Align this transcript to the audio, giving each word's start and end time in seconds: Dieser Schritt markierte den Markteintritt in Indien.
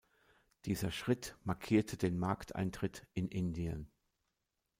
Dieser 0.65 0.89
Schritt 0.89 1.37
markierte 1.43 1.95
den 1.95 2.17
Markteintritt 2.17 3.05
in 3.13 3.27
Indien. 3.27 3.91